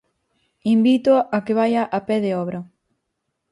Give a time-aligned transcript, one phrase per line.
[0.75, 2.59] Invítoo a que vaia a pé de obra.